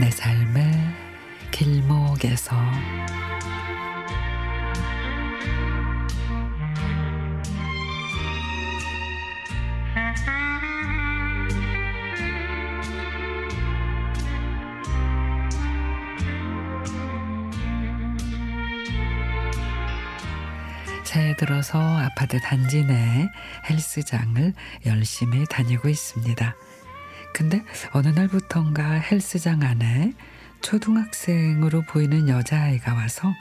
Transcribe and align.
내 0.00 0.10
삶의 0.10 0.72
길목에서 1.52 2.56
새해 21.04 21.36
들어서 21.36 21.78
아파트 21.78 22.40
단지 22.40 22.84
내 22.84 23.30
헬스장을 23.70 24.52
열심히 24.86 25.44
다니고 25.48 25.88
있습니다. 25.88 26.56
근데 27.34 27.64
어느 27.90 28.08
날부턴가 28.08 28.92
헬스장 28.92 29.62
안에 29.64 30.14
초등학생으로 30.62 31.82
보이는 31.82 32.28
여자아이가 32.28 32.94
와서 32.94 33.34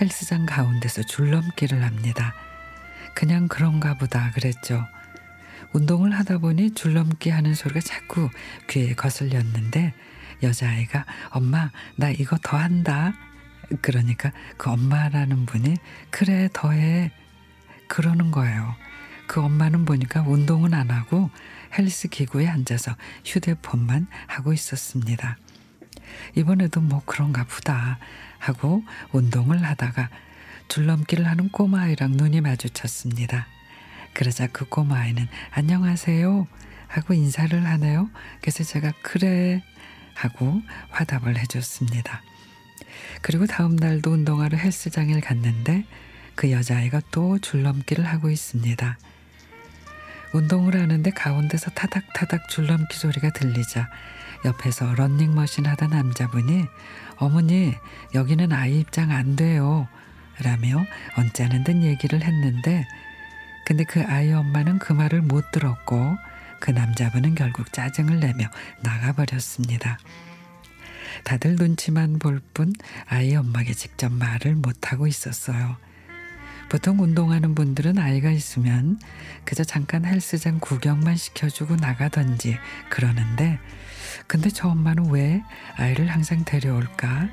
헬스장 0.00 0.44
가운데서 0.44 1.04
줄넘기를 1.04 1.84
합니다. 1.84 2.34
그냥 3.14 3.46
그런가 3.46 3.94
보다 3.96 4.32
그랬죠. 4.32 4.84
운동을 5.72 6.18
하다 6.18 6.38
보니 6.38 6.74
줄넘기 6.74 7.30
하는 7.30 7.54
소리가 7.54 7.80
자꾸 7.80 8.28
귀에 8.68 8.94
거슬렸는데 8.94 9.94
여자아이가 10.42 11.06
엄마 11.30 11.70
나 11.94 12.10
이거 12.10 12.36
더 12.42 12.56
한다. 12.56 13.14
그러니까 13.82 14.32
그 14.56 14.68
엄마라는 14.70 15.46
분이 15.46 15.76
그래 16.10 16.48
더해 16.52 17.12
그러는 17.86 18.32
거예요. 18.32 18.74
그 19.28 19.40
엄마는 19.40 19.84
보니까 19.84 20.22
운동은 20.22 20.74
안 20.74 20.90
하고 20.90 21.30
헬스 21.76 22.08
기구에 22.08 22.48
앉아서 22.48 22.96
휴대폰만 23.24 24.08
하고 24.26 24.52
있었습니다. 24.52 25.36
이번에도 26.34 26.80
뭐 26.80 27.02
그런가 27.04 27.44
보다 27.44 27.98
하고 28.38 28.82
운동을 29.12 29.62
하다가 29.62 30.08
줄넘기를 30.68 31.26
하는 31.26 31.50
꼬마아이랑 31.50 32.12
눈이 32.12 32.40
마주쳤습니다. 32.40 33.46
그러자 34.14 34.48
그 34.48 34.66
꼬마아이는 34.68 35.28
안녕하세요 35.50 36.46
하고 36.88 37.14
인사를 37.14 37.66
하네요. 37.66 38.08
그래서 38.40 38.64
제가 38.64 38.92
그래 39.02 39.62
하고 40.14 40.62
화답을 40.90 41.38
해줬습니다. 41.38 42.22
그리고 43.20 43.46
다음 43.46 43.76
날도 43.76 44.10
운동하러 44.10 44.56
헬스장에 44.56 45.20
갔는데 45.20 45.84
그 46.34 46.50
여자아이가 46.50 47.02
또 47.10 47.38
줄넘기를 47.38 48.06
하고 48.06 48.30
있습니다. 48.30 48.96
운동을 50.32 50.74
하는데 50.80 51.10
가운데서 51.10 51.70
타닥타닥 51.70 52.48
줄넘기 52.48 52.96
소리가 52.96 53.30
들리자 53.30 53.88
옆에서 54.44 54.94
런닝머신 54.94 55.66
하던 55.66 55.90
남자분이 55.90 56.66
어머니 57.16 57.74
여기는 58.14 58.52
아이 58.52 58.80
입장 58.80 59.10
안 59.10 59.36
돼요 59.36 59.88
라며 60.42 60.84
언짢은 61.16 61.64
듯 61.64 61.82
얘기를 61.82 62.22
했는데 62.22 62.86
근데 63.66 63.84
그 63.84 64.02
아이 64.06 64.32
엄마는 64.32 64.78
그 64.78 64.92
말을 64.92 65.22
못 65.22 65.50
들었고 65.50 66.16
그 66.60 66.70
남자분은 66.70 67.34
결국 67.34 67.72
짜증을 67.72 68.20
내며 68.20 68.46
나가버렸습니다. 68.82 69.98
다들 71.24 71.56
눈치만 71.56 72.18
볼 72.18 72.40
뿐 72.54 72.72
아이 73.06 73.34
엄마에게 73.34 73.74
직접 73.74 74.12
말을 74.12 74.54
못하고 74.54 75.06
있었어요. 75.06 75.76
보통 76.68 77.00
운동하는 77.00 77.54
분들은 77.54 77.98
아이가 77.98 78.30
있으면 78.30 78.98
그저 79.44 79.64
잠깐 79.64 80.04
헬스장 80.04 80.58
구경만 80.60 81.16
시켜주고 81.16 81.76
나가던지 81.76 82.58
그러는데 82.90 83.58
근데 84.26 84.50
저 84.50 84.68
엄마는 84.68 85.10
왜 85.10 85.42
아이를 85.76 86.08
항상 86.08 86.44
데려올까? 86.44 87.28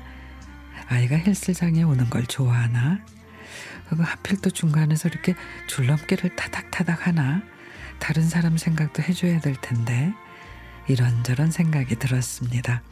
아이가 0.88 1.16
헬스장에 1.16 1.82
오는 1.82 2.08
걸 2.08 2.26
좋아하나? 2.26 3.00
하필 3.90 4.40
또 4.40 4.50
중간에서 4.50 5.08
이렇게 5.08 5.34
줄넘기를 5.68 6.34
타닥타닥 6.34 7.06
하나? 7.06 7.42
다른 7.98 8.28
사람 8.28 8.56
생각도 8.56 9.02
해줘야 9.02 9.40
될 9.40 9.54
텐데 9.60 10.12
이런저런 10.88 11.50
생각이 11.50 11.96
들었습니다. 11.96 12.82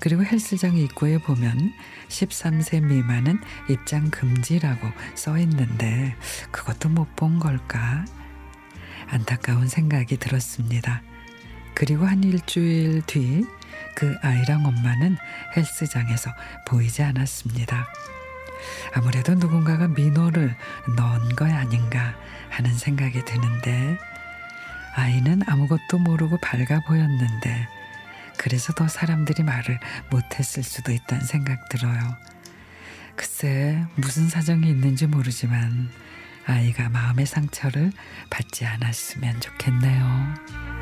그리고 0.00 0.24
헬스장 0.24 0.76
입구에 0.76 1.18
보면 1.18 1.72
13세 2.08 2.82
미만은 2.82 3.40
입장 3.68 4.10
금지라고 4.10 4.88
써 5.14 5.38
있는데 5.38 6.14
그것도 6.50 6.88
못 6.88 7.08
본 7.16 7.38
걸까? 7.38 8.04
안타까운 9.08 9.66
생각이 9.68 10.18
들었습니다. 10.18 11.02
그리고 11.74 12.06
한 12.06 12.22
일주일 12.22 13.02
뒤 13.02 13.44
그 13.94 14.16
아이랑 14.22 14.64
엄마는 14.64 15.16
헬스장에서 15.56 16.30
보이지 16.66 17.02
않았습니다. 17.02 17.86
아무래도 18.94 19.34
누군가가 19.34 19.88
민호를 19.88 20.54
넣은 20.96 21.34
거 21.34 21.44
아닌가 21.44 22.14
하는 22.48 22.72
생각이 22.74 23.24
드는데 23.24 23.98
아이는 24.94 25.42
아무것도 25.46 25.98
모르고 25.98 26.38
밝아 26.38 26.80
보였는데 26.86 27.68
그래서 28.38 28.72
더 28.72 28.88
사람들이 28.88 29.42
말을 29.42 29.78
못했을 30.10 30.62
수도 30.62 30.92
있다는 30.92 31.26
생각 31.26 31.68
들어요. 31.68 32.16
글쎄 33.16 33.84
무슨 33.96 34.28
사정이 34.28 34.70
있는지 34.70 35.06
모르지만 35.06 35.90
아이가 36.46 36.88
마음의 36.88 37.26
상처를 37.26 37.92
받지 38.30 38.64
않았으면 38.64 39.40
좋겠네요. 39.40 40.77